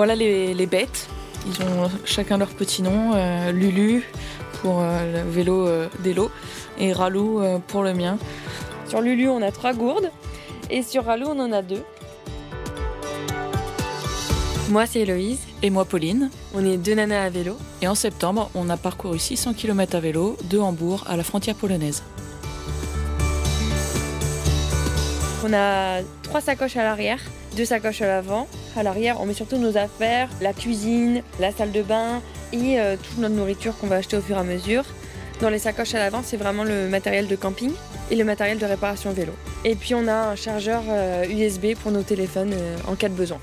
voilà 0.00 0.14
les, 0.14 0.66
bêtes. 0.66 1.10
Ils 1.46 1.62
ont 1.62 1.90
chacun 2.06 2.38
leur 2.38 2.48
petit 2.48 2.80
nom. 2.80 3.12
Lulu 3.50 4.02
pour 4.62 4.80
le 4.80 5.30
vélo 5.30 5.68
d'Elo 5.98 6.30
et 6.78 6.94
Ralou 6.94 7.42
pour 7.66 7.82
le 7.82 7.92
mien. 7.92 8.16
Sur 8.88 9.02
Lulu, 9.02 9.28
on 9.28 9.42
a 9.42 9.52
trois 9.52 9.74
gourdes 9.74 10.10
et 10.70 10.82
sur 10.82 11.04
Ralou, 11.04 11.26
on 11.26 11.38
en 11.38 11.52
a 11.52 11.60
deux. 11.60 11.82
Moi, 14.70 14.86
c'est 14.86 15.00
Héloïse. 15.00 15.40
Et 15.62 15.68
moi, 15.68 15.84
Pauline. 15.84 16.30
On 16.54 16.64
est 16.64 16.78
deux 16.78 16.94
nanas 16.94 17.26
à 17.26 17.28
vélo. 17.28 17.58
Et 17.82 17.86
en 17.86 17.94
septembre, 17.94 18.50
on 18.54 18.70
a 18.70 18.78
parcouru 18.78 19.18
600 19.18 19.52
km 19.52 19.96
à 19.96 20.00
vélo 20.00 20.38
de 20.44 20.58
Hambourg 20.58 21.04
à 21.06 21.18
la 21.18 21.24
frontière 21.24 21.56
polonaise. 21.56 22.02
On 25.44 25.52
a 25.52 26.00
trois 26.22 26.40
sacoches 26.40 26.78
à 26.78 26.84
l'arrière, 26.84 27.20
deux 27.54 27.66
sacoches 27.66 28.00
à 28.00 28.06
l'avant. 28.06 28.48
À 28.76 28.82
l'arrière, 28.82 29.20
on 29.20 29.26
met 29.26 29.34
surtout 29.34 29.58
nos 29.58 29.76
affaires, 29.76 30.28
la 30.40 30.52
cuisine, 30.52 31.22
la 31.40 31.50
salle 31.50 31.72
de 31.72 31.82
bain 31.82 32.22
et 32.52 32.80
euh, 32.80 32.96
toute 32.96 33.18
notre 33.18 33.34
nourriture 33.34 33.76
qu'on 33.76 33.88
va 33.88 33.96
acheter 33.96 34.16
au 34.16 34.20
fur 34.20 34.36
et 34.36 34.40
à 34.40 34.44
mesure. 34.44 34.84
Dans 35.40 35.48
les 35.48 35.58
sacoches 35.58 35.94
à 35.94 35.98
l'avant, 35.98 36.22
c'est 36.22 36.36
vraiment 36.36 36.64
le 36.64 36.88
matériel 36.88 37.26
de 37.26 37.34
camping 37.34 37.72
et 38.10 38.16
le 38.16 38.24
matériel 38.24 38.58
de 38.58 38.66
réparation 38.66 39.10
vélo. 39.12 39.32
Et 39.64 39.74
puis 39.74 39.94
on 39.94 40.06
a 40.06 40.30
un 40.30 40.36
chargeur 40.36 40.82
USB 41.28 41.64
euh, 41.64 41.74
pour 41.82 41.90
nos 41.90 42.02
téléphones 42.02 42.52
euh, 42.52 42.76
en 42.86 42.94
cas 42.94 43.08
de 43.08 43.14
besoin. 43.14 43.38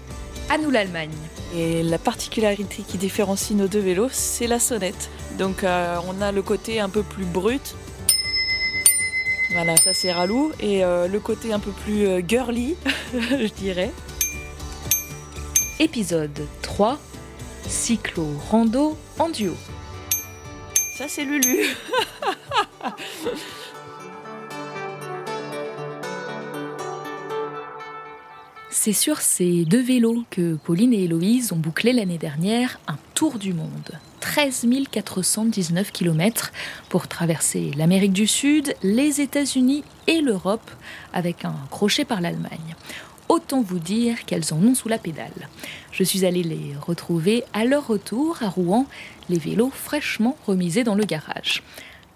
À 0.50 0.58
nous 0.58 0.70
l'Allemagne. 0.70 1.12
Et 1.56 1.84
la 1.84 1.98
particularité 1.98 2.84
qui 2.88 2.98
différencie 2.98 3.58
nos 3.58 3.68
deux 3.68 3.80
vélos, 3.80 4.10
c'est 4.12 4.48
la 4.48 4.60
sonnette. 4.60 5.10
Donc 5.38 5.64
on 5.64 6.22
a 6.22 6.32
le 6.32 6.42
côté 6.42 6.80
un 6.80 6.90
peu 6.90 7.04
plus 7.04 7.26
brut, 7.26 7.76
voilà, 9.52 9.78
ça 9.78 9.94
c'est 9.94 10.12
Ralou. 10.12 10.52
Et 10.60 10.84
euh, 10.84 11.08
le 11.08 11.20
côté 11.20 11.54
un 11.54 11.60
peu 11.60 11.72
plus 11.72 12.06
euh, 12.06 12.22
girly, 12.26 12.76
je 13.14 13.52
dirais. 13.54 13.92
Épisode 15.80 16.42
3 16.64 17.00
Cyclo 17.68 18.26
Rando 18.50 18.98
en 19.20 19.30
duo. 19.30 19.54
Ça 20.98 21.08
c'est 21.08 21.24
Lulu. 21.24 21.68
C'est 28.72 28.94
sur 28.94 29.22
ces 29.22 29.66
deux 29.66 29.82
vélos 29.82 30.24
que 30.32 30.56
Pauline 30.56 30.94
et 30.94 31.04
Héloïse 31.04 31.52
ont 31.52 31.58
bouclé 31.58 31.94
l'année 31.94 32.18
dernière 32.18 32.80
un 32.88 32.98
tour 33.14 33.38
du 33.38 33.54
monde. 33.54 33.92
13 34.22 34.68
419 34.90 35.92
km 35.92 36.52
pour 36.90 37.08
traverser 37.08 37.72
l'Amérique 37.76 38.14
du 38.14 38.28
Sud, 38.28 38.76
les 38.84 39.20
États-Unis 39.20 39.84
et 40.08 40.22
l'Europe 40.22 40.72
avec 41.12 41.44
un 41.44 41.56
crochet 41.70 42.06
par 42.06 42.22
l'Allemagne. 42.22 42.76
Autant 43.30 43.62
vous 43.62 43.80
dire 43.80 44.26
qu'elles 44.26 44.54
en 44.54 44.58
ont 44.58 44.74
sous 44.74 44.88
la 44.88 44.98
pédale. 44.98 45.50
Je 45.92 46.04
suis 46.04 46.26
allée 46.26 46.44
les 46.44 46.76
retrouver 46.80 47.44
à 47.52 47.66
leur 47.66 47.88
retour 47.88 48.38
à 48.42 48.48
Rouen, 48.48 48.86
les 49.30 49.38
vélos 49.38 49.72
fraîchement 49.72 50.38
remisés 50.46 50.86
dans 50.86 50.96
le 50.96 51.04
garage. 51.04 51.62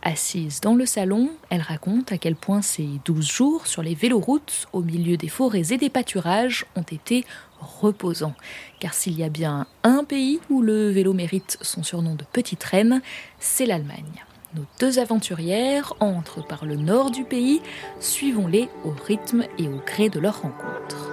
Assise 0.03 0.61
dans 0.61 0.73
le 0.73 0.85
salon, 0.85 1.29
elle 1.49 1.61
raconte 1.61 2.11
à 2.11 2.17
quel 2.17 2.35
point 2.35 2.61
ces 2.61 2.87
12 3.05 3.29
jours 3.29 3.67
sur 3.67 3.83
les 3.83 3.93
véloroutes, 3.93 4.67
au 4.73 4.81
milieu 4.81 5.17
des 5.17 5.27
forêts 5.27 5.73
et 5.73 5.77
des 5.77 5.89
pâturages, 5.89 6.65
ont 6.75 6.81
été 6.81 7.25
reposants. 7.59 8.35
Car 8.79 8.93
s'il 8.93 9.19
y 9.19 9.23
a 9.23 9.29
bien 9.29 9.67
un 9.83 10.03
pays 10.03 10.39
où 10.49 10.61
le 10.61 10.89
vélo 10.89 11.13
mérite 11.13 11.57
son 11.61 11.83
surnom 11.83 12.15
de 12.15 12.23
petite 12.23 12.63
reine, 12.63 13.01
c'est 13.39 13.65
l'Allemagne. 13.65 14.25
Nos 14.53 14.65
deux 14.81 14.99
aventurières 14.99 15.93
entrent 16.01 16.45
par 16.45 16.65
le 16.65 16.75
nord 16.75 17.09
du 17.09 17.23
pays, 17.23 17.61
suivons-les 18.01 18.67
au 18.83 18.93
rythme 19.07 19.45
et 19.57 19.69
au 19.69 19.81
gré 19.85 20.09
de 20.09 20.19
leur 20.19 20.41
rencontre. 20.41 21.09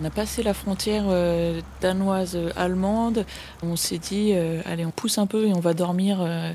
On 0.00 0.04
a 0.04 0.10
passé 0.10 0.44
la 0.44 0.54
frontière 0.54 1.04
euh, 1.08 1.60
danoise-allemande. 1.80 3.26
On 3.64 3.74
s'est 3.74 3.98
dit, 3.98 4.30
euh, 4.32 4.62
allez, 4.64 4.86
on 4.86 4.92
pousse 4.92 5.18
un 5.18 5.26
peu 5.26 5.48
et 5.48 5.52
on 5.52 5.60
va 5.60 5.74
dormir 5.74 6.18
euh, 6.20 6.52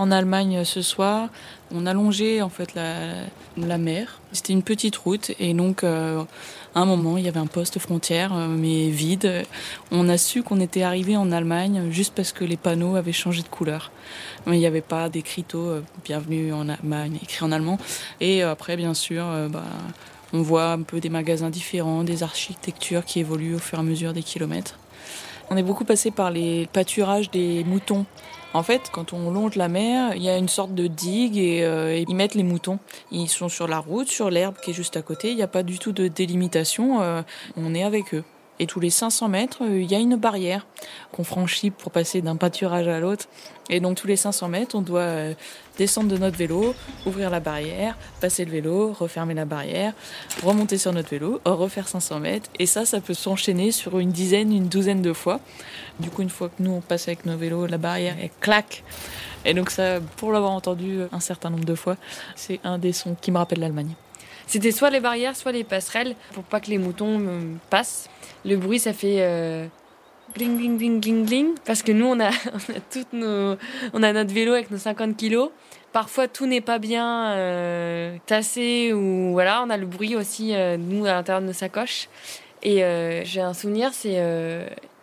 en 0.00 0.10
Allemagne 0.10 0.64
ce 0.64 0.80
soir. 0.80 1.28
On 1.74 1.84
a 1.84 1.92
longé 1.92 2.40
en 2.40 2.48
fait 2.48 2.74
la, 2.74 3.78
mer. 3.78 4.20
C'était 4.32 4.54
une 4.54 4.62
petite 4.62 4.96
route 4.96 5.32
et 5.38 5.52
donc 5.52 5.84
à 5.84 6.26
un 6.74 6.84
moment 6.86 7.18
il 7.18 7.24
y 7.24 7.28
avait 7.28 7.38
un 7.38 7.46
poste 7.46 7.78
frontière 7.78 8.34
mais 8.34 8.88
vide. 8.88 9.44
On 9.92 10.08
a 10.08 10.16
su 10.16 10.42
qu'on 10.42 10.58
était 10.58 10.82
arrivé 10.82 11.16
en 11.18 11.30
Allemagne 11.30 11.90
juste 11.90 12.14
parce 12.14 12.32
que 12.32 12.44
les 12.44 12.56
panneaux 12.56 12.96
avaient 12.96 13.12
changé 13.12 13.42
de 13.42 13.48
couleur. 13.48 13.92
Mais 14.46 14.56
il 14.56 14.60
n'y 14.60 14.66
avait 14.66 14.80
pas 14.80 15.10
d'écriteau 15.10 15.82
bienvenue 16.02 16.52
en 16.54 16.68
Allemagne 16.68 17.18
écrit 17.22 17.44
en 17.44 17.52
allemand. 17.52 17.78
Et 18.20 18.42
après 18.42 18.76
bien 18.76 18.94
sûr, 18.94 19.24
bah, 19.50 19.64
on 20.32 20.40
voit 20.40 20.72
un 20.72 20.82
peu 20.82 21.00
des 21.00 21.10
magasins 21.10 21.50
différents, 21.50 22.04
des 22.04 22.22
architectures 22.22 23.04
qui 23.04 23.20
évoluent 23.20 23.56
au 23.56 23.58
fur 23.58 23.78
et 23.78 23.82
à 23.82 23.84
mesure 23.84 24.14
des 24.14 24.22
kilomètres. 24.22 24.78
On 25.52 25.56
est 25.56 25.64
beaucoup 25.64 25.84
passé 25.84 26.12
par 26.12 26.30
les 26.30 26.68
pâturages 26.72 27.28
des 27.30 27.64
moutons. 27.64 28.06
En 28.54 28.62
fait, 28.62 28.82
quand 28.92 29.12
on 29.12 29.32
longe 29.32 29.56
la 29.56 29.66
mer, 29.68 30.14
il 30.14 30.22
y 30.22 30.28
a 30.28 30.36
une 30.36 30.48
sorte 30.48 30.74
de 30.74 30.86
digue 30.86 31.36
et, 31.36 31.64
euh, 31.64 31.96
ils 31.96 32.14
mettent 32.14 32.36
les 32.36 32.44
moutons. 32.44 32.78
Ils 33.10 33.28
sont 33.28 33.48
sur 33.48 33.66
la 33.66 33.80
route, 33.80 34.06
sur 34.06 34.30
l'herbe 34.30 34.54
qui 34.62 34.70
est 34.70 34.74
juste 34.74 34.96
à 34.96 35.02
côté. 35.02 35.30
Il 35.30 35.36
n'y 35.36 35.42
a 35.42 35.48
pas 35.48 35.64
du 35.64 35.80
tout 35.80 35.90
de 35.90 36.06
délimitation. 36.06 37.02
Euh, 37.02 37.22
on 37.56 37.74
est 37.74 37.82
avec 37.82 38.14
eux. 38.14 38.24
Et 38.60 38.66
tous 38.66 38.78
les 38.78 38.90
500 38.90 39.28
mètres, 39.28 39.62
euh, 39.62 39.80
il 39.80 39.90
y 39.90 39.94
a 39.94 39.98
une 39.98 40.16
barrière 40.16 40.66
qu'on 41.12 41.24
franchit 41.24 41.70
pour 41.70 41.90
passer 41.90 42.20
d'un 42.20 42.36
pâturage 42.36 42.86
à 42.88 43.00
l'autre. 43.00 43.24
Et 43.70 43.80
donc 43.80 43.96
tous 43.96 44.06
les 44.06 44.16
500 44.16 44.48
mètres, 44.48 44.74
on 44.76 44.82
doit 44.82 45.00
euh, 45.00 45.34
descendre 45.78 46.08
de 46.10 46.18
notre 46.18 46.36
vélo, 46.36 46.74
ouvrir 47.06 47.30
la 47.30 47.40
barrière, 47.40 47.96
passer 48.20 48.44
le 48.44 48.50
vélo, 48.50 48.92
refermer 48.92 49.32
la 49.32 49.46
barrière, 49.46 49.94
remonter 50.42 50.76
sur 50.76 50.92
notre 50.92 51.08
vélo, 51.08 51.40
refaire 51.46 51.88
500 51.88 52.20
mètres. 52.20 52.50
Et 52.58 52.66
ça, 52.66 52.84
ça 52.84 53.00
peut 53.00 53.14
s'enchaîner 53.14 53.72
sur 53.72 53.98
une 53.98 54.10
dizaine, 54.12 54.52
une 54.52 54.68
douzaine 54.68 55.00
de 55.00 55.14
fois. 55.14 55.40
Du 55.98 56.10
coup, 56.10 56.20
une 56.20 56.28
fois 56.28 56.50
que 56.50 56.62
nous, 56.62 56.72
on 56.72 56.82
passe 56.82 57.08
avec 57.08 57.24
nos 57.24 57.38
vélos, 57.38 57.66
la 57.66 57.78
barrière, 57.78 58.16
elle 58.20 58.30
claque. 58.40 58.84
Et 59.46 59.54
donc 59.54 59.70
ça, 59.70 60.00
pour 60.18 60.32
l'avoir 60.32 60.52
entendu 60.52 61.00
un 61.12 61.20
certain 61.20 61.48
nombre 61.48 61.64
de 61.64 61.74
fois, 61.74 61.96
c'est 62.36 62.60
un 62.62 62.76
des 62.76 62.92
sons 62.92 63.16
qui 63.18 63.30
me 63.30 63.38
rappelle 63.38 63.60
l'Allemagne. 63.60 63.94
C'était 64.50 64.72
soit 64.72 64.90
les 64.90 64.98
barrières, 64.98 65.36
soit 65.36 65.52
les 65.52 65.62
passerelles 65.62 66.16
pour 66.32 66.42
pas 66.42 66.58
que 66.58 66.70
les 66.70 66.78
moutons 66.78 67.20
euh, 67.20 67.40
passent. 67.70 68.10
Le 68.44 68.56
bruit, 68.56 68.80
ça 68.80 68.92
fait 68.92 69.18
euh, 69.20 69.64
gling, 70.34 70.58
gling, 70.58 71.00
gling, 71.00 71.24
gling. 71.24 71.46
Parce 71.64 71.84
que 71.84 71.92
nous, 71.92 72.06
on 72.06 72.18
a, 72.18 72.30
on 72.52 72.72
a, 72.72 72.80
toutes 72.92 73.12
nos, 73.12 73.54
on 73.92 74.02
a 74.02 74.12
notre 74.12 74.34
vélo 74.34 74.54
avec 74.54 74.72
nos 74.72 74.78
50 74.78 75.16
kilos. 75.16 75.50
Parfois, 75.92 76.26
tout 76.26 76.46
n'est 76.46 76.60
pas 76.60 76.80
bien 76.80 77.30
euh, 77.34 78.16
tassé 78.26 78.92
ou 78.92 79.30
voilà. 79.30 79.62
On 79.64 79.70
a 79.70 79.76
le 79.76 79.86
bruit 79.86 80.16
aussi, 80.16 80.52
nous, 80.78 81.06
à 81.06 81.12
l'intérieur 81.12 81.42
de 81.42 81.46
nos 81.46 81.52
sacoches. 81.52 82.08
Et 82.64 82.82
j'ai 83.24 83.40
un 83.40 83.54
souvenir, 83.54 83.94
c'est 83.94 84.20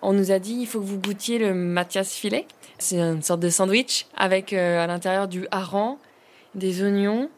on 0.02 0.12
nous 0.12 0.32
a 0.32 0.40
dit 0.40 0.56
il 0.56 0.68
faut 0.68 0.82
que 0.82 0.86
vous 0.86 1.00
goûtiez 1.00 1.40
le 1.40 1.54
Mathias 1.54 2.14
filet. 2.14 2.46
C'est 2.80 3.00
une 3.00 3.24
sorte 3.24 3.40
de 3.40 3.50
sandwich 3.50 4.08
avec 4.18 4.52
à 4.52 4.88
l'intérieur 4.88 5.30
du 5.30 5.48
hareng, 5.52 5.98
des 6.54 6.84
oignons, 6.84 7.30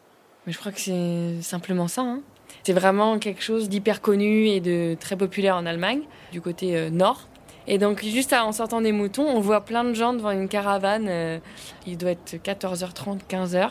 mais 0.46 0.54
je 0.54 0.58
crois 0.58 0.72
que 0.72 0.80
c'est 0.80 1.42
simplement 1.42 1.88
ça. 1.88 2.02
Hein. 2.02 2.22
C'est 2.64 2.74
vraiment 2.74 3.20
quelque 3.20 3.42
chose 3.42 3.70
d'hyper 3.70 4.02
connu 4.02 4.48
et 4.48 4.60
de 4.60 4.96
très 5.00 5.16
populaire 5.16 5.56
en 5.56 5.66
Allemagne, 5.66 6.02
du 6.32 6.42
côté 6.42 6.76
euh, 6.76 6.90
nord. 6.90 7.28
Et 7.68 7.78
donc, 7.78 8.04
juste 8.04 8.34
en 8.34 8.52
sortant 8.52 8.82
des 8.82 8.92
moutons, 8.92 9.28
on 9.28 9.40
voit 9.40 9.62
plein 9.62 9.84
de 9.84 9.94
gens 9.94 10.14
devant 10.14 10.32
une 10.32 10.48
caravane. 10.48 11.06
Euh, 11.08 11.40
il 11.86 11.98
doit 11.98 12.12
être 12.12 12.36
14h30, 12.36 13.20
15h. 13.30 13.70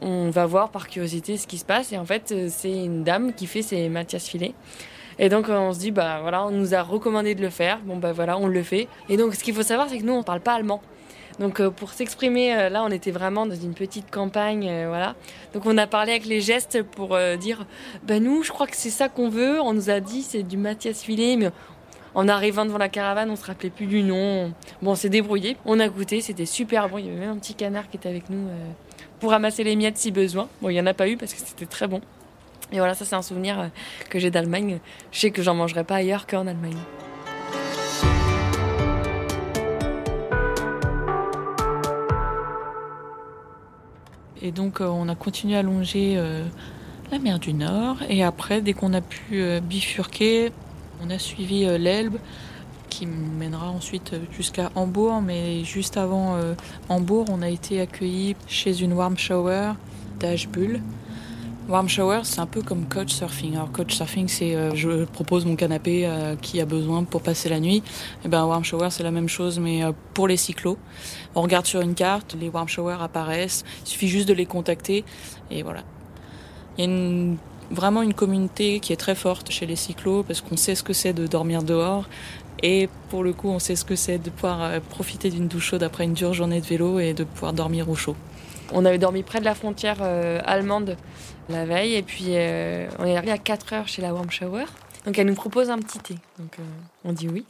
On 0.00 0.30
va 0.30 0.46
voir 0.46 0.70
par 0.70 0.88
curiosité 0.88 1.36
ce 1.36 1.46
qui 1.46 1.58
se 1.58 1.64
passe. 1.64 1.92
Et 1.92 1.98
en 1.98 2.06
fait, 2.06 2.32
euh, 2.32 2.48
c'est 2.50 2.72
une 2.72 3.04
dame 3.04 3.34
qui 3.34 3.46
fait 3.46 3.60
ses 3.60 3.88
Mathias 3.90 4.26
filets. 4.26 4.54
Et 5.18 5.28
donc, 5.28 5.48
on 5.48 5.72
se 5.74 5.78
dit, 5.78 5.90
bah 5.90 6.20
voilà, 6.22 6.46
on 6.46 6.50
nous 6.50 6.74
a 6.74 6.82
recommandé 6.82 7.34
de 7.34 7.42
le 7.42 7.50
faire. 7.50 7.80
Bon, 7.84 7.98
bah 7.98 8.12
voilà, 8.12 8.38
on 8.38 8.46
le 8.46 8.62
fait. 8.62 8.88
Et 9.08 9.16
donc, 9.16 9.34
ce 9.34 9.44
qu'il 9.44 9.54
faut 9.54 9.62
savoir, 9.62 9.88
c'est 9.88 9.98
que 9.98 10.04
nous, 10.04 10.14
on 10.14 10.22
parle 10.22 10.40
pas 10.40 10.54
allemand. 10.54 10.80
Donc 11.38 11.60
euh, 11.60 11.70
pour 11.70 11.92
s'exprimer, 11.92 12.54
euh, 12.54 12.68
là 12.68 12.84
on 12.84 12.90
était 12.90 13.10
vraiment 13.10 13.46
dans 13.46 13.54
une 13.54 13.74
petite 13.74 14.10
campagne, 14.10 14.68
euh, 14.68 14.86
voilà. 14.88 15.14
Donc 15.52 15.66
on 15.66 15.76
a 15.78 15.86
parlé 15.86 16.12
avec 16.12 16.26
les 16.26 16.40
gestes 16.40 16.82
pour 16.82 17.18
dire, 17.38 17.66
ben 18.04 18.22
nous 18.22 18.42
je 18.42 18.52
crois 18.52 18.66
que 18.66 18.76
c'est 18.76 18.90
ça 18.90 19.08
qu'on 19.08 19.28
veut. 19.28 19.60
On 19.60 19.72
nous 19.72 19.90
a 19.90 20.00
dit 20.00 20.22
c'est 20.22 20.42
du 20.42 20.56
Mathias 20.56 21.02
Filet, 21.02 21.36
mais 21.36 21.50
en 22.14 22.28
arrivant 22.28 22.64
devant 22.64 22.78
la 22.78 22.88
caravane, 22.88 23.30
on 23.30 23.36
se 23.36 23.44
rappelait 23.44 23.70
plus 23.70 23.86
du 23.86 24.02
nom. 24.02 24.52
Bon, 24.82 24.92
on 24.92 24.94
s'est 24.94 25.08
débrouillé. 25.08 25.56
On 25.64 25.80
a 25.80 25.88
goûté, 25.88 26.20
c'était 26.20 26.46
super 26.46 26.88
bon. 26.88 26.98
Il 26.98 27.06
y 27.06 27.08
avait 27.10 27.18
même 27.18 27.30
un 27.30 27.38
petit 27.38 27.54
canard 27.54 27.90
qui 27.90 27.96
était 27.96 28.08
avec 28.08 28.30
nous 28.30 28.48
pour 29.18 29.30
ramasser 29.30 29.64
les 29.64 29.74
miettes 29.74 29.98
si 29.98 30.12
besoin. 30.12 30.48
Bon, 30.62 30.68
il 30.68 30.74
y 30.74 30.80
en 30.80 30.86
a 30.86 30.94
pas 30.94 31.08
eu 31.08 31.16
parce 31.16 31.34
que 31.34 31.40
c'était 31.40 31.66
très 31.66 31.88
bon. 31.88 32.00
Et 32.72 32.78
voilà, 32.78 32.94
ça 32.94 33.04
c'est 33.04 33.16
un 33.16 33.22
souvenir 33.22 33.70
que 34.10 34.18
j'ai 34.18 34.30
d'Allemagne. 34.30 34.78
Je 35.10 35.20
sais 35.20 35.30
que 35.30 35.42
j'en 35.42 35.54
mangerai 35.54 35.82
pas 35.82 35.96
ailleurs 35.96 36.26
qu'en 36.26 36.46
Allemagne. 36.46 36.78
Et 44.44 44.52
donc 44.52 44.82
euh, 44.82 44.86
on 44.86 45.08
a 45.08 45.14
continué 45.14 45.56
à 45.56 45.62
longer 45.62 46.14
euh, 46.18 46.44
la 47.10 47.18
mer 47.18 47.38
du 47.38 47.54
Nord. 47.54 47.96
Et 48.10 48.22
après, 48.22 48.60
dès 48.60 48.74
qu'on 48.74 48.92
a 48.92 49.00
pu 49.00 49.40
euh, 49.40 49.60
bifurquer, 49.60 50.52
on 51.02 51.08
a 51.08 51.18
suivi 51.18 51.64
l'Elbe 51.78 52.18
qui 52.90 53.06
mènera 53.06 53.70
ensuite 53.70 54.14
jusqu'à 54.36 54.70
Hambourg. 54.74 55.22
Mais 55.22 55.64
juste 55.64 55.96
avant 55.96 56.38
Hambourg, 56.88 57.26
on 57.28 57.42
a 57.42 57.48
été 57.48 57.80
accueillis 57.80 58.36
chez 58.46 58.80
une 58.80 58.92
warm 58.92 59.18
shower 59.18 59.72
d'Ashbull 60.20 60.80
Warm 61.66 61.88
shower, 61.88 62.20
c'est 62.24 62.40
un 62.40 62.46
peu 62.46 62.60
comme 62.60 62.84
coach 62.84 63.10
surfing. 63.10 63.54
Alors 63.54 63.72
coach 63.72 63.94
surfing, 63.94 64.28
c'est 64.28 64.54
euh, 64.54 64.74
je 64.74 65.04
propose 65.04 65.46
mon 65.46 65.56
canapé 65.56 66.04
à 66.04 66.36
qui 66.36 66.60
a 66.60 66.66
besoin 66.66 67.04
pour 67.04 67.22
passer 67.22 67.48
la 67.48 67.58
nuit. 67.58 67.78
Et 67.78 67.82
eh 68.26 68.28
ben 68.28 68.44
warm 68.44 68.62
shower, 68.62 68.88
c'est 68.90 69.02
la 69.02 69.10
même 69.10 69.30
chose, 69.30 69.58
mais 69.58 69.82
euh, 69.82 69.92
pour 70.12 70.28
les 70.28 70.36
cyclos. 70.36 70.76
On 71.34 71.40
regarde 71.40 71.64
sur 71.64 71.80
une 71.80 71.94
carte, 71.94 72.36
les 72.38 72.50
warm 72.50 72.68
showers 72.68 72.98
apparaissent. 73.00 73.64
Il 73.86 73.88
suffit 73.88 74.08
juste 74.08 74.28
de 74.28 74.34
les 74.34 74.44
contacter 74.44 75.06
et 75.50 75.62
voilà. 75.62 75.84
Il 76.76 76.84
y 76.84 76.86
a 76.86 76.90
une, 76.90 77.38
vraiment 77.70 78.02
une 78.02 78.12
communauté 78.12 78.78
qui 78.78 78.92
est 78.92 78.96
très 78.96 79.14
forte 79.14 79.50
chez 79.50 79.64
les 79.64 79.76
cyclos 79.76 80.22
parce 80.22 80.42
qu'on 80.42 80.58
sait 80.58 80.74
ce 80.74 80.82
que 80.82 80.92
c'est 80.92 81.14
de 81.14 81.26
dormir 81.26 81.62
dehors. 81.62 82.04
Et 82.62 82.90
pour 83.08 83.24
le 83.24 83.32
coup, 83.32 83.48
on 83.48 83.58
sait 83.58 83.74
ce 83.74 83.86
que 83.86 83.96
c'est 83.96 84.18
de 84.18 84.28
pouvoir 84.28 84.62
euh, 84.62 84.80
profiter 84.80 85.30
d'une 85.30 85.48
douche 85.48 85.70
chaude 85.70 85.82
après 85.82 86.04
une 86.04 86.12
dure 86.12 86.34
journée 86.34 86.60
de 86.60 86.66
vélo 86.66 86.98
et 86.98 87.14
de 87.14 87.24
pouvoir 87.24 87.54
dormir 87.54 87.88
au 87.88 87.94
chaud. 87.94 88.16
On 88.72 88.84
avait 88.84 88.98
dormi 88.98 89.22
près 89.22 89.40
de 89.40 89.44
la 89.44 89.54
frontière 89.54 90.02
allemande 90.02 90.96
la 91.48 91.64
veille. 91.64 91.94
Et 91.94 92.02
puis, 92.02 92.28
euh, 92.30 92.88
on 92.98 93.06
est 93.06 93.16
arrivé 93.16 93.32
à 93.32 93.38
4 93.38 93.72
heures 93.72 93.88
chez 93.88 94.02
la 94.02 94.12
Warm 94.12 94.30
Shower. 94.30 94.64
Donc, 95.04 95.18
elle 95.18 95.26
nous 95.26 95.34
propose 95.34 95.70
un 95.70 95.78
petit 95.78 95.98
thé. 95.98 96.14
Donc, 96.38 96.58
euh, 96.58 96.62
on 97.04 97.12
dit 97.12 97.28
oui. 97.28 97.44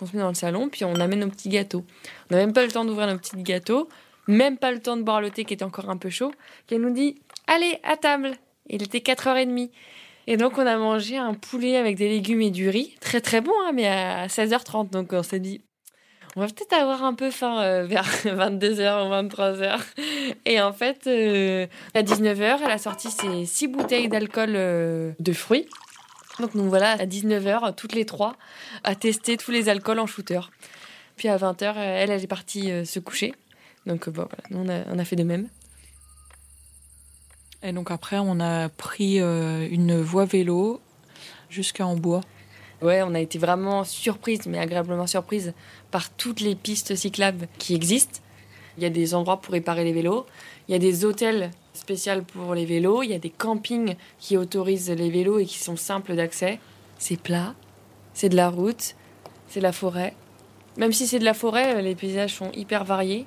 On 0.00 0.06
se 0.06 0.16
met 0.16 0.22
dans 0.22 0.28
le 0.28 0.34
salon, 0.34 0.68
puis 0.68 0.84
on 0.84 0.94
amène 0.94 1.20
nos 1.20 1.28
petits 1.28 1.48
gâteaux. 1.48 1.84
On 2.30 2.34
n'a 2.34 2.40
même 2.40 2.52
pas 2.52 2.64
le 2.64 2.72
temps 2.72 2.84
d'ouvrir 2.84 3.06
nos 3.06 3.18
petits 3.18 3.36
gâteaux, 3.42 3.88
même 4.26 4.56
pas 4.56 4.72
le 4.72 4.80
temps 4.80 4.96
de 4.96 5.02
boire 5.02 5.20
le 5.20 5.30
thé 5.30 5.44
qui 5.44 5.54
était 5.54 5.64
encore 5.64 5.90
un 5.90 5.98
peu 5.98 6.10
chaud. 6.10 6.32
Qu'elle 6.66 6.80
nous 6.80 6.92
dit 6.92 7.20
Allez, 7.46 7.78
à 7.82 7.96
table 7.96 8.32
Il 8.68 8.82
était 8.82 8.98
4h30. 8.98 9.70
Et 10.26 10.36
donc, 10.36 10.58
on 10.58 10.66
a 10.66 10.76
mangé 10.76 11.16
un 11.16 11.34
poulet 11.34 11.76
avec 11.76 11.96
des 11.96 12.08
légumes 12.08 12.40
et 12.40 12.50
du 12.50 12.68
riz. 12.68 12.94
Très, 13.00 13.20
très 13.20 13.40
bon, 13.40 13.52
hein, 13.66 13.72
mais 13.74 13.86
à 13.86 14.26
16h30. 14.26 14.90
Donc, 14.90 15.12
on 15.12 15.22
s'est 15.22 15.40
dit 15.40 15.60
on 16.36 16.40
va 16.40 16.46
peut-être 16.46 16.72
avoir 16.74 17.04
un 17.04 17.14
peu 17.14 17.30
faim 17.30 17.60
euh, 17.60 17.84
vers 17.86 18.04
22h 18.24 19.06
ou 19.06 19.28
23h. 19.28 19.80
Et 20.46 20.60
en 20.60 20.72
fait, 20.72 21.06
euh, 21.06 21.66
à 21.94 22.02
19h, 22.02 22.58
elle 22.64 22.70
a 22.70 22.78
sorti 22.78 23.10
ses 23.10 23.46
six 23.46 23.68
bouteilles 23.68 24.08
d'alcool 24.08 24.52
euh, 24.54 25.12
de 25.18 25.32
fruits. 25.32 25.66
Donc 26.38 26.54
nous 26.54 26.68
voilà 26.68 26.92
à 26.92 27.04
19h, 27.04 27.74
toutes 27.74 27.94
les 27.94 28.06
trois, 28.06 28.36
à 28.84 28.94
tester 28.94 29.36
tous 29.36 29.50
les 29.50 29.68
alcools 29.68 29.98
en 29.98 30.06
shooter. 30.06 30.40
Puis 31.16 31.28
à 31.28 31.36
20h, 31.36 31.74
elle, 31.76 32.10
elle 32.10 32.22
est 32.22 32.26
partie 32.26 32.86
se 32.86 32.98
coucher. 32.98 33.34
Donc 33.84 34.08
bon, 34.08 34.26
voilà, 34.50 34.84
on 34.88 34.98
a, 34.98 35.04
fait 35.04 35.16
de 35.16 35.24
même. 35.24 35.48
Et 37.62 37.72
donc 37.72 37.90
après, 37.90 38.16
on 38.18 38.40
a 38.40 38.70
pris 38.70 39.18
une 39.18 40.00
voie 40.00 40.24
vélo 40.24 40.80
jusqu'à 41.50 41.86
Hambourg. 41.86 42.22
Ouais, 42.82 43.02
on 43.02 43.14
a 43.14 43.20
été 43.20 43.38
vraiment 43.38 43.84
surprise, 43.84 44.46
mais 44.46 44.58
agréablement 44.58 45.06
surprise 45.06 45.52
par 45.90 46.10
toutes 46.10 46.40
les 46.40 46.54
pistes 46.54 46.96
cyclables 46.96 47.46
qui 47.58 47.74
existent. 47.74 48.20
Il 48.78 48.82
y 48.82 48.86
a 48.86 48.90
des 48.90 49.14
endroits 49.14 49.40
pour 49.40 49.52
réparer 49.52 49.84
les 49.84 49.92
vélos, 49.92 50.24
il 50.68 50.72
y 50.72 50.74
a 50.74 50.78
des 50.78 51.04
hôtels 51.04 51.50
spéciaux 51.74 52.22
pour 52.32 52.54
les 52.54 52.64
vélos, 52.64 53.02
il 53.02 53.10
y 53.10 53.14
a 53.14 53.18
des 53.18 53.30
campings 53.30 53.96
qui 54.18 54.36
autorisent 54.36 54.90
les 54.90 55.10
vélos 55.10 55.38
et 55.38 55.44
qui 55.44 55.58
sont 55.58 55.76
simples 55.76 56.14
d'accès. 56.14 56.58
C'est 56.98 57.20
plat, 57.20 57.54
c'est 58.14 58.28
de 58.30 58.36
la 58.36 58.48
route, 58.48 58.94
c'est 59.48 59.60
de 59.60 59.64
la 59.64 59.72
forêt. 59.72 60.14
Même 60.78 60.92
si 60.92 61.06
c'est 61.06 61.18
de 61.18 61.24
la 61.24 61.34
forêt, 61.34 61.82
les 61.82 61.94
paysages 61.94 62.34
sont 62.34 62.50
hyper 62.52 62.84
variés. 62.84 63.26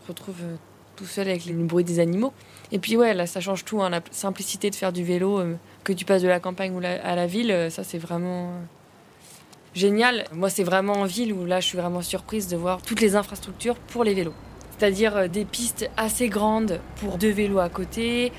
On 0.00 0.06
se 0.06 0.08
retrouve 0.08 0.42
euh, 0.42 0.56
tout 0.96 1.04
seul 1.04 1.28
avec 1.28 1.46
le 1.46 1.52
bruit 1.64 1.84
des 1.84 2.00
animaux. 2.00 2.32
Et 2.72 2.78
puis 2.78 2.96
ouais, 2.96 3.14
là 3.14 3.26
ça 3.26 3.40
change 3.40 3.64
tout, 3.64 3.82
hein, 3.82 3.90
la 3.90 4.00
simplicité 4.10 4.70
de 4.70 4.74
faire 4.74 4.92
du 4.92 5.04
vélo, 5.04 5.38
euh, 5.38 5.56
que 5.84 5.92
tu 5.92 6.04
passes 6.04 6.22
de 6.22 6.28
la 6.28 6.40
campagne 6.40 6.84
à 6.84 7.14
la 7.14 7.26
ville, 7.26 7.50
euh, 7.50 7.70
ça 7.70 7.84
c'est 7.84 7.98
vraiment 7.98 8.52
génial. 9.74 10.24
Moi, 10.32 10.50
c'est 10.50 10.64
vraiment 10.64 10.94
en 10.94 11.04
ville 11.04 11.32
où 11.32 11.44
là, 11.44 11.60
je 11.60 11.66
suis 11.66 11.78
vraiment 11.78 12.02
surprise 12.02 12.48
de 12.48 12.56
voir 12.56 12.82
toutes 12.82 13.00
les 13.00 13.16
infrastructures 13.16 13.76
pour 13.76 14.04
les 14.04 14.14
vélos. 14.14 14.34
C'est-à-dire 14.78 15.16
euh, 15.16 15.28
des 15.28 15.44
pistes 15.44 15.90
assez 15.96 16.28
grandes 16.28 16.80
pour 16.96 17.18
deux 17.18 17.30
vélos 17.30 17.58
à 17.58 17.68
côté. 17.68 18.32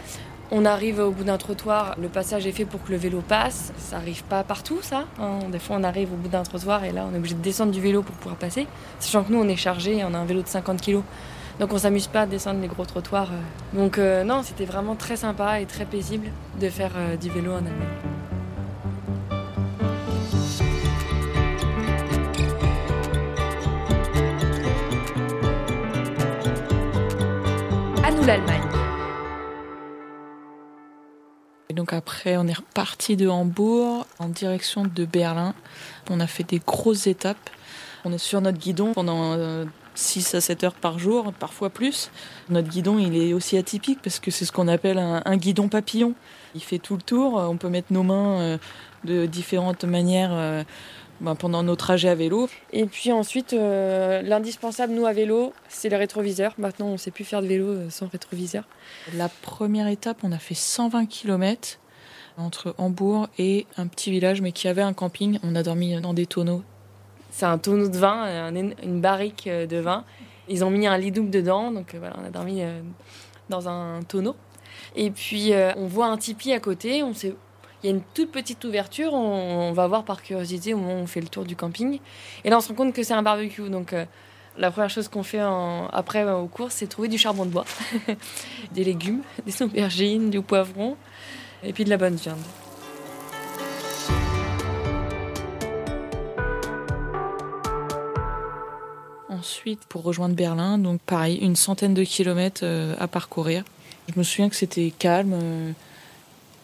On 0.53 0.65
arrive 0.65 0.99
au 0.99 1.11
bout 1.11 1.23
d'un 1.23 1.37
trottoir, 1.37 1.95
le 1.97 2.09
passage 2.09 2.45
est 2.45 2.51
fait 2.51 2.65
pour 2.65 2.83
que 2.83 2.91
le 2.91 2.97
vélo 2.97 3.21
passe. 3.25 3.71
Ça 3.77 3.97
arrive 3.97 4.23
pas 4.25 4.43
partout, 4.43 4.79
ça. 4.81 5.05
Hein. 5.17 5.39
Des 5.49 5.59
fois, 5.59 5.77
on 5.79 5.83
arrive 5.83 6.11
au 6.11 6.17
bout 6.17 6.27
d'un 6.27 6.43
trottoir 6.43 6.83
et 6.83 6.91
là, 6.91 7.07
on 7.09 7.13
est 7.13 7.17
obligé 7.17 7.35
de 7.35 7.41
descendre 7.41 7.71
du 7.71 7.79
vélo 7.79 8.01
pour 8.01 8.15
pouvoir 8.15 8.35
passer. 8.35 8.67
Sachant 8.99 9.23
que 9.23 9.31
nous, 9.31 9.39
on 9.39 9.47
est 9.47 9.55
chargé, 9.55 10.03
on 10.03 10.13
a 10.13 10.17
un 10.17 10.25
vélo 10.25 10.41
de 10.41 10.47
50 10.47 10.81
kg. 10.81 11.01
Donc 11.59 11.71
on 11.71 11.77
s'amuse 11.77 12.07
pas 12.07 12.21
à 12.21 12.25
descendre 12.25 12.59
les 12.59 12.67
gros 12.67 12.85
trottoirs. 12.85 13.29
Euh. 13.31 13.77
Donc 13.79 13.97
euh, 13.97 14.25
non, 14.25 14.41
c'était 14.43 14.65
vraiment 14.65 14.95
très 14.95 15.15
sympa 15.15 15.61
et 15.61 15.65
très 15.65 15.85
paisible 15.85 16.27
de 16.59 16.69
faire 16.69 16.91
du 17.21 17.29
vélo 17.29 17.53
en 17.53 17.57
Allemagne. 17.57 18.30
l'Allemagne. 28.25 28.61
Donc 31.73 31.93
après, 31.93 32.37
on 32.37 32.47
est 32.47 32.53
reparti 32.53 33.15
de 33.15 33.27
Hambourg 33.27 34.05
en 34.19 34.27
direction 34.27 34.83
de 34.83 35.05
Berlin. 35.05 35.53
On 36.09 36.19
a 36.19 36.27
fait 36.27 36.43
des 36.43 36.59
grosses 36.59 37.07
étapes. 37.07 37.49
On 38.05 38.11
est 38.11 38.17
sur 38.17 38.41
notre 38.41 38.57
guidon 38.57 38.93
pendant 38.93 39.35
6 39.95 40.33
euh, 40.33 40.37
à 40.37 40.41
7 40.41 40.63
heures 40.63 40.73
par 40.73 40.99
jour, 40.99 41.33
parfois 41.33 41.69
plus. 41.69 42.11
Notre 42.49 42.69
guidon, 42.69 42.99
il 42.99 43.15
est 43.15 43.33
aussi 43.33 43.57
atypique 43.57 43.99
parce 44.03 44.19
que 44.19 44.31
c'est 44.31 44.45
ce 44.45 44.51
qu'on 44.51 44.67
appelle 44.67 44.99
un, 44.99 45.37
guidon 45.37 45.69
papillon. 45.69 46.13
Il 46.53 46.61
fait 46.61 46.79
tout 46.79 46.95
le 46.95 47.01
tour. 47.01 47.35
On 47.35 47.57
peut 47.57 47.69
mettre 47.69 47.93
nos 47.93 48.03
mains 48.03 48.39
euh, 48.41 48.57
de 49.05 49.25
différentes 49.25 49.85
manières 49.85 50.65
bah, 51.21 51.35
pendant 51.37 51.61
nos 51.61 51.75
trajets 51.75 52.09
à 52.09 52.15
vélo. 52.15 52.49
Et 52.73 52.85
puis 52.87 53.11
ensuite, 53.11 53.53
euh, 53.53 54.23
l'indispensable, 54.23 54.91
nous, 54.91 55.05
à 55.05 55.13
vélo, 55.13 55.53
c'est 55.69 55.87
le 55.87 55.97
rétroviseur. 55.97 56.55
Maintenant, 56.57 56.87
on 56.87 56.93
ne 56.93 56.97
sait 56.97 57.11
plus 57.11 57.23
faire 57.23 57.43
de 57.43 57.47
vélo 57.47 57.67
euh, 57.67 57.89
sans 57.91 58.07
rétroviseur. 58.07 58.63
La 59.13 59.29
première 59.29 59.87
étape, 59.87 60.17
on 60.23 60.31
a 60.31 60.39
fait 60.39 60.55
120 60.55 61.05
km 61.05 61.79
entre 62.37 62.73
Hambourg 62.79 63.27
et 63.37 63.67
un 63.77 63.85
petit 63.85 64.09
village, 64.09 64.41
mais 64.41 64.51
qui 64.51 64.67
avait 64.67 64.81
un 64.81 64.93
camping. 64.93 65.37
On 65.43 65.55
a 65.55 65.61
dormi 65.61 66.01
dans 66.01 66.15
des 66.15 66.25
tonneaux. 66.25 66.63
C'est 67.29 67.45
un 67.45 67.59
tonneau 67.59 67.87
de 67.87 67.97
vin, 67.97 68.51
une 68.51 68.99
barrique 68.99 69.45
euh, 69.45 69.67
de 69.67 69.77
vin. 69.77 70.03
Ils 70.49 70.65
ont 70.65 70.71
mis 70.71 70.87
un 70.87 70.97
lit 70.97 71.11
double 71.11 71.29
dedans, 71.29 71.71
donc 71.71 71.93
voilà, 71.99 72.15
on 72.19 72.25
a 72.25 72.31
dormi 72.31 72.63
dans 73.47 73.69
un 73.69 74.01
tonneau. 74.01 74.35
Et 74.95 75.11
puis, 75.11 75.53
on 75.77 75.85
voit 75.85 76.07
un 76.07 76.17
tipi 76.17 76.51
à 76.51 76.59
côté. 76.59 77.03
On 77.03 77.13
sait 77.13 77.35
il 77.83 77.89
y 77.89 77.93
a 77.93 77.95
une 77.95 78.03
toute 78.13 78.31
petite 78.31 78.63
ouverture. 78.63 79.13
On, 79.13 79.71
va 79.73 79.87
voir 79.87 80.03
par 80.03 80.21
curiosité 80.21 80.73
au 80.73 80.77
moment 80.77 80.95
où 80.95 81.03
on 81.03 81.07
fait 81.07 81.21
le 81.21 81.27
tour 81.27 81.45
du 81.45 81.55
camping. 81.55 81.99
Et 82.43 82.49
là, 82.49 82.57
on 82.57 82.61
se 82.61 82.69
rend 82.69 82.75
compte 82.75 82.93
que 82.93 83.03
c'est 83.03 83.13
un 83.13 83.23
barbecue. 83.23 83.69
Donc, 83.69 83.93
euh, 83.93 84.05
la 84.57 84.69
première 84.69 84.89
chose 84.89 85.07
qu'on 85.07 85.23
fait 85.23 85.39
après 85.39 86.23
euh, 86.23 86.37
au 86.37 86.47
cours, 86.47 86.71
c'est 86.71 86.87
trouver 86.87 87.07
du 87.07 87.17
charbon 87.17 87.45
de 87.45 87.51
bois, 87.51 87.65
des 88.71 88.83
légumes, 88.83 89.21
des 89.45 89.61
aubergines, 89.61 90.29
du 90.29 90.41
poivron, 90.41 90.97
et 91.63 91.73
puis 91.73 91.85
de 91.85 91.89
la 91.89 91.97
bonne 91.97 92.15
viande. 92.15 92.37
Ensuite, 99.29 99.85
pour 99.85 100.03
rejoindre 100.03 100.35
Berlin, 100.35 100.77
donc 100.77 101.01
pareil, 101.01 101.37
une 101.37 101.55
centaine 101.55 101.95
de 101.95 102.03
kilomètres 102.03 102.61
euh, 102.63 102.93
à 102.99 103.07
parcourir. 103.07 103.63
Je 104.13 104.19
me 104.19 104.23
souviens 104.23 104.49
que 104.49 104.55
c'était 104.55 104.91
calme 104.99 105.73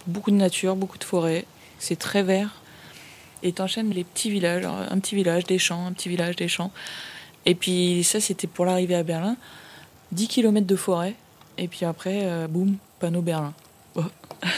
beaucoup 0.08 0.32
de 0.32 0.36
nature, 0.36 0.76
beaucoup 0.76 0.98
de 0.98 1.04
forêts. 1.04 1.46
C'est 1.80 1.98
très 1.98 2.24
vert. 2.24 2.62
Et 3.44 3.52
t'enchaînes 3.52 3.92
les 3.92 4.04
petits 4.04 4.32
villages, 4.32 4.66
un 4.66 5.00
petit 5.00 5.16
village, 5.16 5.44
des 5.46 5.60
champs, 5.60 5.86
un 5.86 5.94
petit 5.94 6.10
village, 6.10 6.36
des 6.36 6.48
champs. 6.48 6.72
Et 7.46 7.56
puis 7.56 8.04
ça, 8.04 8.20
c'était 8.20 8.48
pour 8.48 8.66
l'arrivée 8.66 8.96
à 8.96 9.04
Berlin. 9.04 9.38
10 10.12 10.28
km 10.28 10.66
de 10.66 10.76
forêt. 10.76 11.16
Et 11.58 11.68
puis 11.68 11.86
après, 11.86 12.22
euh, 12.24 12.48
boum, 12.48 12.78
panneau 13.00 13.22
Berlin. 13.22 13.54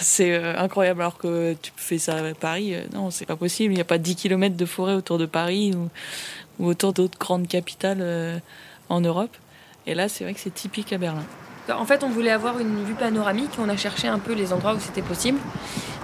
c'est 0.01 0.33
euh, 0.33 0.57
incroyable 0.57 1.01
alors 1.01 1.17
que 1.17 1.55
tu 1.61 1.71
fais 1.75 1.97
ça 1.97 2.17
à 2.17 2.33
Paris. 2.33 2.75
Euh, 2.75 2.83
non, 2.93 3.11
c'est 3.11 3.25
pas 3.25 3.35
possible. 3.35 3.73
Il 3.73 3.75
n'y 3.75 3.81
a 3.81 3.85
pas 3.85 3.97
10 3.97 4.15
km 4.15 4.55
de 4.55 4.65
forêt 4.65 4.93
autour 4.93 5.17
de 5.17 5.25
Paris 5.25 5.73
ou 6.59 6.67
autour 6.67 6.93
d'autres 6.93 7.17
grandes 7.17 7.47
capitales 7.47 8.41
en 8.89 9.01
Europe. 9.01 9.35
Et 9.87 9.95
là, 9.95 10.09
c'est 10.09 10.23
vrai 10.23 10.33
que 10.33 10.39
c'est 10.39 10.53
typique 10.53 10.91
à 10.91 10.97
Berlin. 10.97 11.25
En 11.71 11.85
fait, 11.85 12.03
on 12.03 12.09
voulait 12.09 12.31
avoir 12.31 12.59
une 12.59 12.83
vue 12.83 12.93
panoramique. 12.93 13.51
On 13.59 13.69
a 13.69 13.77
cherché 13.77 14.07
un 14.07 14.19
peu 14.19 14.33
les 14.33 14.53
endroits 14.53 14.73
où 14.73 14.79
c'était 14.79 15.01
possible. 15.01 15.39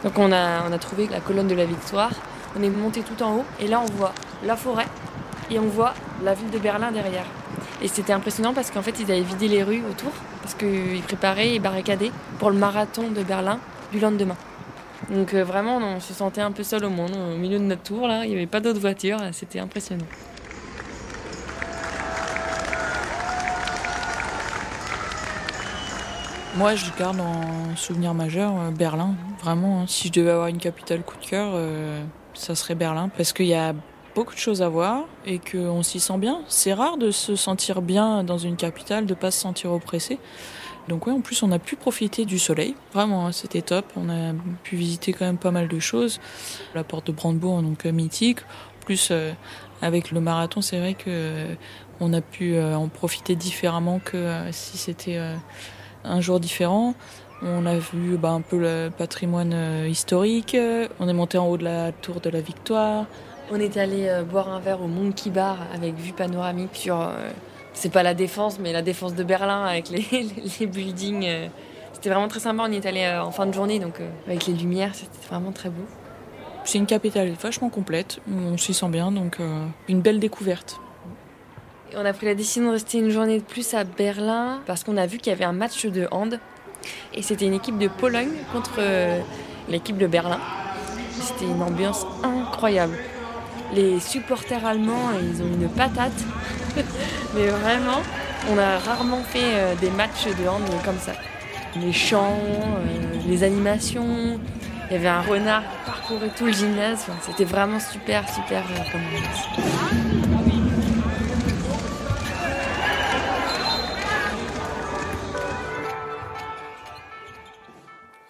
Donc, 0.04 0.18
on 0.18 0.32
a, 0.32 0.78
trouvé 0.78 1.08
la 1.08 1.20
colonne 1.20 1.48
de 1.48 1.56
la 1.56 1.66
Victoire. 1.66 2.12
On 2.58 2.64
est 2.64 2.70
monté 2.70 3.02
tout 3.02 3.22
en 3.24 3.38
haut. 3.38 3.46
Et 3.60 3.68
là, 3.68 3.82
on 3.82 3.92
voit 3.94 4.14
la 4.44 4.56
forêt 4.56 4.88
et 5.50 5.60
on 5.60 5.68
voit 5.68 5.94
la 6.24 6.34
ville 6.34 6.50
de 6.50 6.60
Berlin 6.60 6.92
derrière. 6.92 7.26
Et 7.82 7.88
c'était 7.88 8.14
impressionnant 8.14 8.54
parce 8.54 8.72
qu'en 8.72 8.82
fait, 8.82 9.00
ils 9.00 9.12
avaient 9.12 9.22
vidé 9.22 9.48
les 9.48 9.64
rues 9.64 9.84
autour 9.90 10.12
parce 10.42 10.54
qu'ils 10.54 11.02
préparaient 11.02 11.56
et 11.56 11.60
barricadaient 11.60 12.12
pour 12.40 12.52
le 12.52 12.58
marathon 12.58 13.10
de 13.10 13.24
Berlin 13.24 13.60
du 13.92 14.00
lendemain. 14.00 14.38
Donc, 15.10 15.34
euh, 15.34 15.44
vraiment, 15.44 15.78
on 15.78 16.00
se 16.00 16.14
sentait 16.14 16.42
un 16.42 16.52
peu 16.52 16.64
seul 16.64 16.86
au 16.86 16.90
monde, 16.90 17.12
au 17.16 17.38
milieu 17.38 17.60
de 17.60 17.64
notre 17.64 17.84
tour. 17.84 18.08
Là, 18.08 18.26
il 18.26 18.30
n'y 18.30 18.36
avait 18.36 18.48
pas 18.48 18.60
d'autres 18.60 18.80
voitures. 18.80 19.20
C'était 19.34 19.60
impressionnant. 19.60 20.06
Moi, 26.58 26.76
je 26.76 26.86
garde 26.98 27.20
en 27.20 27.76
souvenir 27.76 28.14
majeur 28.14 28.54
euh, 28.58 28.72
Berlin, 28.72 29.16
vraiment. 29.42 29.82
Hein. 29.82 29.86
Si 29.88 30.08
je 30.08 30.14
devais 30.14 30.32
avoir 30.32 30.48
une 30.48 30.58
capitale 30.58 31.02
coup 31.02 31.18
de 31.18 31.26
cœur, 31.26 31.52
euh, 31.54 32.02
ça 32.34 32.56
serait 32.56 32.76
Berlin, 32.76 33.10
parce 33.10 33.34
qu'il 33.34 33.48
y 33.48 33.54
a 33.54 33.74
beaucoup 34.16 34.34
de 34.34 34.40
choses 34.40 34.62
à 34.62 34.70
voir 34.70 35.04
et 35.26 35.40
qu'on 35.40 35.84
s'y 35.84 36.00
sent 36.00 36.18
bien. 36.18 36.42
C'est 36.48 36.74
rare 36.74 36.98
de 36.98 37.12
se 37.12 37.36
sentir 37.36 37.82
bien 37.82 38.24
dans 38.24 38.38
une 38.38 38.56
capitale, 38.56 39.06
de 39.06 39.14
pas 39.14 39.32
se 39.32 39.42
sentir 39.42 39.74
oppressé. 39.74 40.18
Donc 40.88 41.08
ouais, 41.08 41.14
en 41.14 41.22
plus 41.22 41.42
on 41.42 41.52
a 41.52 41.60
pu 41.60 41.76
profiter 41.76 42.26
du 42.26 42.38
soleil, 42.38 42.76
vraiment, 42.94 43.28
hein, 43.28 43.32
c'était 43.32 43.62
top. 43.62 43.86
On 43.96 44.10
a 44.10 44.34
pu 44.64 44.76
visiter 44.76 45.14
quand 45.14 45.26
même 45.26 45.38
pas 45.38 45.52
mal 45.52 45.68
de 45.68 45.80
choses. 45.80 46.20
La 46.76 46.84
porte 46.84 47.08
de 47.08 47.12
Brandebourg, 47.12 47.62
donc 47.62 47.86
euh, 47.86 47.92
mythique. 47.92 48.40
Plus 48.86 49.10
euh, 49.10 49.34
avec 49.82 50.12
le 50.12 50.22
marathon, 50.22 50.62
c'est 50.62 50.80
vrai 50.80 50.94
que 50.94 51.06
euh, 51.08 51.56
on 52.00 52.14
a 52.14 52.22
pu 52.22 52.60
en 52.60 52.88
profiter 52.88 53.36
différemment 53.36 54.00
que 54.00 54.42
si 54.52 54.78
c'était 54.78 55.18
un 56.08 56.22
jour 56.22 56.40
différent. 56.40 56.94
On 57.42 57.66
a 57.66 57.78
vu 57.78 58.18
bah, 58.18 58.30
un 58.30 58.42
peu 58.42 58.58
le 58.58 58.90
patrimoine 58.90 59.56
historique. 59.88 60.56
On 61.00 61.08
est 61.08 61.14
monté 61.14 61.38
en 61.38 61.48
haut 61.48 61.58
de 61.58 61.64
la 61.64 61.92
tour 61.92 62.22
de 62.22 62.30
la 62.30 62.42
Victoire. 62.42 63.06
On 63.52 63.60
est 63.60 63.78
allé 63.78 64.10
boire 64.30 64.50
un 64.50 64.60
verre 64.60 64.82
au 64.82 64.88
Monkey 64.88 65.30
Bar 65.30 65.58
avec 65.74 65.96
vue 65.96 66.14
panoramique 66.14 66.76
sur 66.76 67.10
c'est 67.76 67.92
pas 67.92 68.04
la 68.04 68.14
défense, 68.14 68.58
mais 68.60 68.74
la 68.74 68.82
défense 68.82 69.14
de 69.14 69.24
Berlin 69.24 69.66
avec 69.66 69.90
les, 69.90 70.06
les, 70.60 70.66
buildings. 70.66 71.26
Euh, 71.28 71.48
c'était 71.94 72.10
vraiment 72.10 72.28
très 72.28 72.40
sympa. 72.40 72.64
On 72.68 72.72
y 72.72 72.78
est 72.78 72.86
allé 72.86 73.04
euh, 73.04 73.24
en 73.24 73.32
fin 73.32 73.46
de 73.46 73.54
journée, 73.54 73.80
donc 73.80 74.00
euh, 74.00 74.10
avec 74.26 74.48
les 74.48 74.54
lumières, 74.54 74.96
c'était 74.96 75.28
vraiment 75.30 75.52
très 75.52 75.70
beau. 75.70 75.84
C'est 76.64 76.80
une 76.80 76.88
capitale 76.88 77.32
vachement 77.40 77.70
complète, 77.70 78.20
on 78.28 78.58
s'y 78.58 78.74
sent 78.74 78.90
bien, 78.90 79.12
donc 79.12 79.38
une 79.88 80.02
belle 80.02 80.20
découverte. 80.20 80.80
On 81.96 82.06
a 82.06 82.14
pris 82.14 82.26
la 82.26 82.36
décision 82.36 82.68
de 82.68 82.74
rester 82.74 83.00
une 83.00 83.10
journée 83.10 83.40
de 83.40 83.44
plus 83.44 83.74
à 83.74 83.84
Berlin 83.84 84.62
parce 84.66 84.84
qu'on 84.84 84.98
a 84.98 85.06
vu 85.06 85.18
qu'il 85.18 85.32
y 85.32 85.36
avait 85.36 85.46
un 85.46 85.54
match 85.54 85.86
de 85.86 86.08
hand 86.12 86.40
et 87.14 87.22
c'était 87.22 87.46
une 87.46 87.54
équipe 87.54 87.78
de 87.78 87.88
Pologne 87.88 88.34
contre 88.52 88.80
l'équipe 89.70 89.98
de 89.98 90.08
Berlin. 90.08 90.40
C'était 91.20 91.46
une 91.46 91.64
ambiance 91.64 92.06
incroyable. 92.24 92.98
Les 93.74 94.00
supporters 94.00 94.66
allemands, 94.66 95.10
ils 95.20 95.42
ont 95.42 95.48
une 95.48 95.70
patate. 95.70 96.12
Mais 97.36 97.48
vraiment, 97.48 98.02
on 98.50 98.58
a 98.58 98.78
rarement 98.80 99.24
fait 99.24 99.40
euh, 99.44 99.76
des 99.76 99.90
matchs 99.90 100.28
de 100.28 100.48
hand 100.48 100.64
comme 100.84 101.00
ça. 101.00 101.14
Les 101.76 101.92
chants, 101.92 102.40
euh, 102.44 103.28
les 103.28 103.44
animations, 103.44 104.40
il 104.90 104.94
y 104.94 104.96
avait 104.98 105.08
un 105.08 105.22
renard 105.22 105.64
qui 105.64 105.92
parcourait 105.92 106.32
tout 106.38 106.46
le 106.46 106.54
gymnase. 106.54 107.06
C'était 107.22 107.46
vraiment 107.46 107.80
super, 107.80 108.24
super 108.30 108.64
euh, 108.64 110.15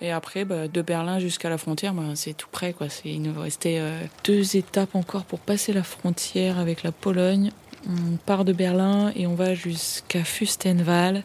Et 0.02 0.12
après, 0.12 0.46
bah, 0.46 0.68
de 0.68 0.82
Berlin 0.82 1.20
jusqu'à 1.20 1.50
la 1.50 1.58
frontière, 1.58 1.94
bah, 1.94 2.04
c'est 2.16 2.34
tout 2.34 2.50
près. 2.52 2.74
Quoi. 2.74 2.88
Il 3.06 3.22
nous 3.22 3.40
restait 3.40 3.82
deux 4.24 4.58
étapes 4.58 4.96
encore 4.96 5.26
pour 5.26 5.40
passer 5.40 5.74
la 5.74 5.84
frontière 5.84 6.60
avec 6.60 6.84
la 6.84 6.92
Pologne. 6.92 7.52
On 7.88 8.18
part 8.18 8.46
de 8.46 8.54
Berlin 8.54 9.12
et 9.16 9.28
on 9.28 9.36
va 9.36 9.54
jusqu'à 9.54 10.24
Fustenwald. 10.24 11.24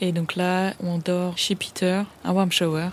Et 0.00 0.12
donc 0.12 0.36
là, 0.36 0.74
on 0.80 0.98
dort 0.98 1.38
chez 1.38 1.54
Peter, 1.54 2.02
à 2.24 2.32
Warmschauer, 2.32 2.88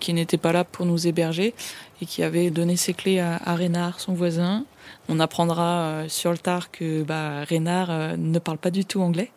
qui 0.00 0.12
n'était 0.12 0.36
pas 0.36 0.52
là 0.52 0.64
pour 0.64 0.86
nous 0.86 1.06
héberger 1.06 1.54
et 2.00 2.06
qui 2.06 2.22
avait 2.22 2.50
donné 2.50 2.76
ses 2.76 2.94
clés 2.94 3.20
à, 3.20 3.56
Renard, 3.56 4.00
son 4.00 4.12
voisin. 4.12 4.64
On 5.08 5.20
apprendra 5.20 5.80
euh, 5.80 6.08
sur 6.08 6.30
le 6.30 6.38
tard 6.38 6.70
que 6.70 7.04
bah, 7.04 7.44
Renard 7.48 7.90
euh, 7.90 8.16
ne 8.16 8.38
parle 8.38 8.58
pas 8.58 8.70
du 8.70 8.84
tout 8.84 9.00
anglais, 9.00 9.30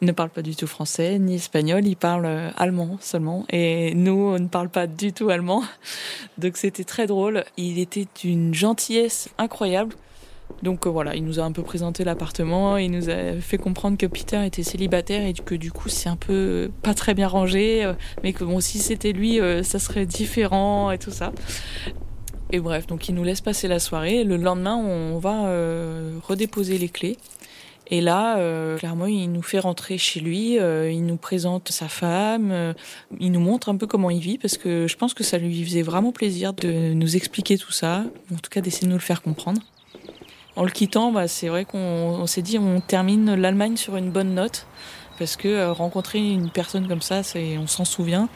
ne 0.00 0.12
parle 0.12 0.30
pas 0.30 0.42
du 0.42 0.54
tout 0.54 0.66
français 0.66 1.18
ni 1.18 1.36
espagnol, 1.36 1.86
il 1.86 1.96
parle 1.96 2.26
euh, 2.26 2.50
allemand 2.56 2.98
seulement. 3.00 3.44
Et 3.50 3.94
nous, 3.94 4.32
on 4.34 4.38
ne 4.38 4.48
parle 4.48 4.68
pas 4.68 4.86
du 4.86 5.12
tout 5.12 5.28
allemand. 5.28 5.62
Donc 6.38 6.56
c'était 6.56 6.84
très 6.84 7.06
drôle. 7.06 7.44
Il 7.56 7.78
était 7.78 8.06
d'une 8.20 8.54
gentillesse 8.54 9.28
incroyable. 9.38 9.94
Donc 10.62 10.86
euh, 10.86 10.90
voilà, 10.90 11.14
il 11.14 11.24
nous 11.24 11.40
a 11.40 11.42
un 11.42 11.52
peu 11.52 11.62
présenté 11.62 12.04
l'appartement, 12.04 12.78
il 12.78 12.90
nous 12.90 13.10
a 13.10 13.34
fait 13.40 13.58
comprendre 13.58 13.98
que 13.98 14.06
Peter 14.06 14.46
était 14.46 14.62
célibataire 14.62 15.26
et 15.26 15.34
que 15.34 15.54
du 15.54 15.70
coup 15.70 15.90
c'est 15.90 16.08
un 16.08 16.16
peu 16.16 16.32
euh, 16.32 16.68
pas 16.82 16.94
très 16.94 17.12
bien 17.12 17.28
rangé, 17.28 17.92
mais 18.22 18.32
que 18.32 18.44
bon 18.44 18.60
si 18.60 18.78
c'était 18.78 19.12
lui, 19.12 19.40
ça 19.62 19.78
serait 19.78 20.06
différent 20.06 20.90
et 20.90 20.98
tout 20.98 21.10
ça. 21.10 21.32
Et 22.50 22.60
bref, 22.60 22.86
donc 22.86 23.10
il 23.10 23.14
nous 23.14 23.24
laisse 23.24 23.42
passer 23.42 23.68
la 23.68 23.78
soirée. 23.78 24.24
Le 24.24 24.38
lendemain, 24.38 24.76
on 24.76 25.18
va 25.18 25.42
redéposer 26.26 26.78
les 26.78 26.88
clés. 26.88 27.18
Et 27.90 28.00
là, 28.00 28.36
clairement, 28.76 29.06
il 29.06 29.32
nous 29.32 29.42
fait 29.42 29.58
rentrer 29.58 29.96
chez 29.96 30.20
lui, 30.20 30.56
il 30.56 31.06
nous 31.06 31.16
présente 31.16 31.70
sa 31.70 31.88
femme, 31.88 32.74
il 33.18 33.32
nous 33.32 33.40
montre 33.40 33.70
un 33.70 33.76
peu 33.76 33.86
comment 33.86 34.10
il 34.10 34.20
vit, 34.20 34.36
parce 34.36 34.58
que 34.58 34.86
je 34.86 34.96
pense 34.96 35.14
que 35.14 35.24
ça 35.24 35.38
lui 35.38 35.64
faisait 35.64 35.82
vraiment 35.82 36.12
plaisir 36.12 36.52
de 36.52 36.92
nous 36.92 37.16
expliquer 37.16 37.56
tout 37.56 37.72
ça, 37.72 38.04
en 38.32 38.36
tout 38.36 38.50
cas 38.50 38.60
d'essayer 38.60 38.86
de 38.86 38.92
nous 38.92 38.98
le 38.98 39.02
faire 39.02 39.22
comprendre. 39.22 39.62
En 40.58 40.64
le 40.64 40.70
quittant, 40.70 41.12
bah, 41.12 41.28
c'est 41.28 41.48
vrai 41.48 41.64
qu'on 41.64 42.26
s'est 42.26 42.42
dit 42.42 42.58
on 42.58 42.80
termine 42.80 43.36
l'Allemagne 43.36 43.76
sur 43.76 43.96
une 43.96 44.10
bonne 44.10 44.34
note 44.34 44.66
parce 45.18 45.36
que 45.36 45.48
euh, 45.48 45.72
rencontrer 45.72 46.18
une 46.18 46.50
personne 46.50 46.88
comme 46.88 47.02
ça, 47.02 47.22
c'est 47.22 47.58
on 47.58 47.66
s'en 47.66 47.84
souvient. 47.84 48.28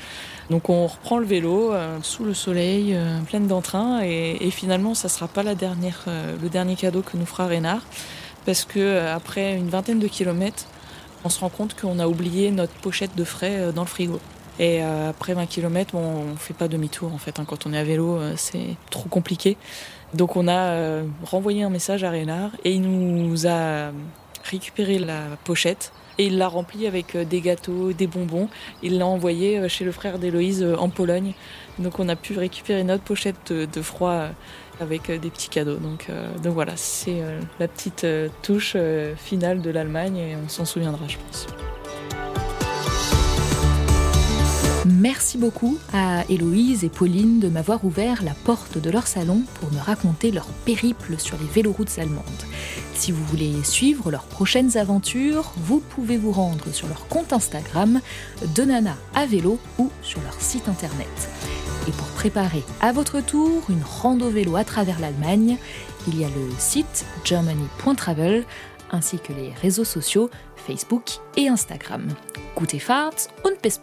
Donc 0.51 0.69
on 0.69 0.87
reprend 0.87 1.19
le 1.19 1.27
vélo 1.27 1.73
euh, 1.73 1.99
sous 2.03 2.25
le 2.25 2.35
soleil, 2.35 2.95
euh, 2.95 3.21
pleine 3.23 3.47
d'entrain, 3.47 4.03
et, 4.03 4.37
et, 4.41 4.51
finalement 4.51 4.95
ça 4.95 5.09
sera 5.09 5.29
pas 5.29 5.43
la 5.43 5.55
dernière, 5.55 6.05
le 6.43 6.49
dernier 6.49 6.77
cadeau 6.77 7.03
que 7.03 7.17
nous 7.17 7.27
fera 7.27 7.47
Reynard, 7.47 7.83
parce 8.45 8.65
que 8.65 9.07
après 9.07 9.57
une 9.57 9.69
vingtaine 9.69 9.99
de 9.99 10.09
kilomètres, 10.09 10.67
on 11.25 11.29
se 11.29 11.41
rend 11.41 11.49
compte 11.49 11.79
qu'on 11.79 11.99
a 11.99 12.09
oublié 12.09 12.51
notre 12.51 12.75
pochette 12.75 13.15
de 13.17 13.25
frais 13.25 13.73
dans 13.73 13.83
le 13.83 13.89
frigo. 13.89 14.21
Et 14.59 14.83
après 14.83 15.35
20 15.35 15.47
km, 15.47 15.95
on 15.95 16.33
on 16.33 16.37
fait 16.37 16.55
pas 16.55 16.69
demi-tour 16.69 17.13
en 17.15 17.19
fait. 17.19 17.39
Hein. 17.39 17.45
Quand 17.47 17.67
on 17.67 17.73
est 17.73 17.79
à 17.79 17.85
vélo, 17.85 18.19
c'est 18.37 18.77
trop 18.91 19.09
compliqué. 19.09 19.57
Donc 20.15 20.37
on 20.37 20.47
a 20.47 20.53
euh, 20.53 21.05
renvoyé 21.25 21.63
un 21.63 21.71
message 21.71 22.05
à 22.05 22.11
Reynard 22.11 22.51
et 22.65 22.73
il 22.73 22.83
nous 22.83 23.47
a 23.47 23.93
récupéré 24.45 24.99
la 24.99 25.23
pochette 25.45 25.93
et 26.19 26.27
il 26.27 26.37
l'a 26.37 26.49
remplie 26.49 26.87
avec 26.87 27.15
euh, 27.15 27.25
des 27.25 27.41
gâteaux, 27.41 27.93
des 27.95 28.07
bonbons. 28.07 28.49
Il 28.83 28.99
l'a 28.99 29.07
envoyé 29.07 29.59
euh, 29.59 29.69
chez 29.69 29.85
le 29.85 29.93
frère 29.93 30.19
d'Héloïse 30.19 30.67
en 30.79 30.91
Pologne. 30.91 31.33
Donc 31.79 31.99
on 31.99 32.09
a 32.11 32.17
pu 32.17 32.37
récupérer 32.37 32.85
notre 32.85 33.05
pochette 33.05 33.53
de, 33.53 33.83
froid 33.83 34.27
avec 34.83 35.11
des 35.11 35.31
petits 35.31 35.49
cadeaux. 35.49 35.77
Donc, 35.77 36.09
donc 36.43 36.55
voilà, 36.55 36.73
c'est 36.77 37.23
la 37.59 37.69
petite 37.69 38.07
touche 38.43 38.77
finale 39.17 39.63
de 39.63 39.71
l'Allemagne 39.71 40.17
et 40.17 40.37
on 40.37 40.49
s'en 40.49 40.65
souviendra, 40.65 41.07
je 41.09 41.17
pense. 41.17 41.47
Merci 44.85 45.39
beaucoup 45.39 45.79
à 45.93 46.25
Héloïse 46.29 46.83
et 46.83 46.89
Pauline 46.89 47.39
de 47.39 47.49
m'avoir 47.49 47.85
ouvert 47.85 48.25
la 48.25 48.35
porte 48.35 48.79
de 48.79 48.91
leur 48.91 49.07
salon 49.07 49.43
pour 49.55 49.73
me 49.73 49.79
raconter 49.79 50.33
leur 50.33 50.47
périple 50.65 51.19
sur 51.19 51.39
les 51.39 51.47
véloroutes 51.47 51.99
allemandes. 51.99 52.25
Si 52.95 53.13
vous 53.13 53.25
voulez 53.25 53.63
suivre 53.63 54.11
leurs 54.11 54.25
prochaines 54.25 54.77
aventures, 54.77 55.53
vous 55.57 55.79
pouvez 55.79 56.17
vous 56.17 56.33
rendre 56.33 56.73
sur 56.73 56.89
leur 56.89 57.07
compte 57.07 57.33
Instagram 57.33 58.01
de 58.57 58.63
Nana 58.63 58.97
à 59.15 59.25
vélo 59.25 59.59
ou 59.79 59.91
sur 60.03 60.21
leur 60.23 60.41
site 60.41 60.69
internet. 60.69 61.29
Et 61.89 61.93
pour 61.93 62.07
préparer 62.09 62.63
à 62.81 62.93
votre 62.93 63.21
tour 63.21 63.63
une 63.69 63.83
rando 63.83 64.31
vélo 64.31 64.57
à 64.57 64.65
travers 64.65 65.01
l'Allemagne, 65.01 65.57
il 66.07 66.19
y 66.19 66.25
a 66.25 66.29
le 66.29 66.51
site 66.59 67.05
germany.travel 67.25 68.45
ainsi 68.91 69.19
que 69.19 69.33
les 69.33 69.53
réseaux 69.61 69.85
sociaux 69.85 70.31
Facebook 70.57 71.05
et 71.37 71.49
Instagram. 71.49 72.07
Gute 72.57 72.79
Fahrt 72.79 73.29
und 73.45 73.61
bis! 73.63 73.81